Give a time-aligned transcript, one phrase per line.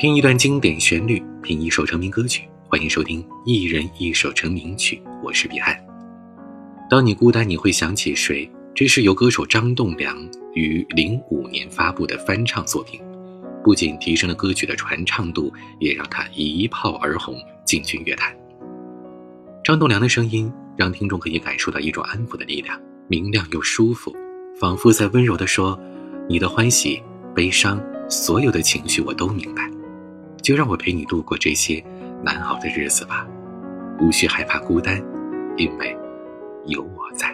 [0.00, 5.78] 听一段经典旋律，品一首成名歌曲，欢迎收听《一人一首成名曲》，我是彼岸。
[6.88, 8.50] 当你孤单，你会想起谁？
[8.74, 10.16] 这是由歌手张栋梁
[10.54, 12.98] 于零五年发布的翻唱作品，
[13.62, 18.34] 不仅提升了歌曲的传唱度，也让他一炮而红，进军乐坛。
[19.62, 24.16] 张栋梁的声音让听众可以感受到一种安抚的力量，明亮又舒服，
[24.58, 25.78] 仿佛在温柔地说
[26.26, 27.02] ：“你的欢喜、
[27.34, 27.78] 悲伤，
[28.08, 29.69] 所有的情绪我都明白。”
[30.50, 31.80] 就让我陪你度过这些
[32.24, 33.24] 难熬的日子吧，
[34.00, 35.00] 无需害怕孤单，
[35.56, 35.96] 因为
[36.66, 37.32] 有我在。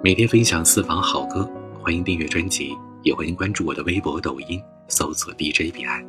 [0.00, 1.50] 每天分享私房好歌，
[1.82, 6.00] 欢迎订阅专辑，也欢迎关注我的微博、抖音，搜索 DJ 彼岸。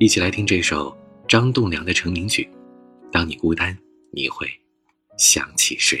[0.00, 0.92] 一起来听这首
[1.28, 2.50] 张栋梁的成名曲。
[3.12, 3.78] 当你孤单，
[4.10, 4.44] 你会
[5.16, 6.00] 想起谁？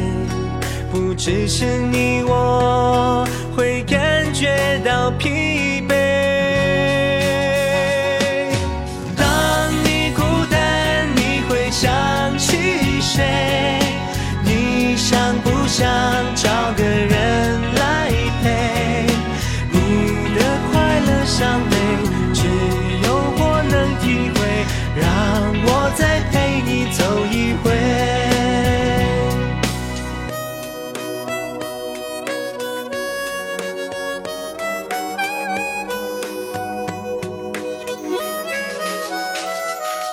[0.91, 3.30] 不只是你我。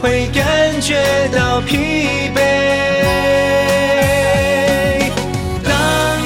[0.00, 0.96] 会感觉
[1.34, 2.40] 到疲惫。
[5.62, 5.72] 当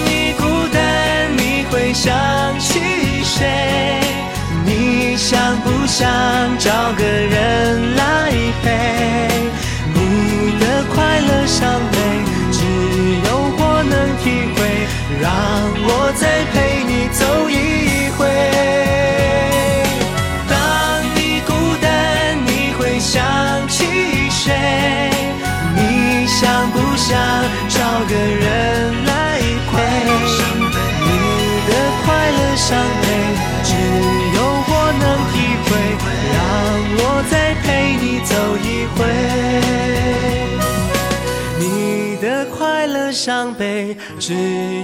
[0.07, 2.15] 你孤单，你会想
[2.61, 2.81] 起
[3.25, 4.01] 谁？
[4.65, 6.07] 你想不想
[6.59, 7.74] 找个人
[26.97, 27.19] 想
[27.69, 27.79] 找
[28.09, 29.39] 个人来
[29.71, 29.73] 陪，
[31.05, 31.09] 你
[31.69, 31.71] 的
[32.05, 32.71] 快乐伤
[33.03, 33.07] 悲，
[33.63, 33.71] 只
[34.37, 35.03] 有我能
[35.33, 35.35] 体
[35.65, 35.69] 会。
[36.35, 36.37] 让
[36.99, 37.33] 我再
[37.63, 37.67] 陪
[38.01, 38.33] 你走
[38.63, 38.99] 一回，
[41.59, 42.25] 你的
[42.57, 44.35] 快乐伤悲，只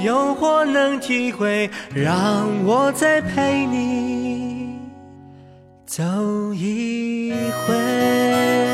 [0.02, 1.70] 有我能体会。
[1.94, 4.78] 让我再陪你
[5.86, 6.04] 走
[6.54, 7.32] 一
[7.66, 8.69] 回。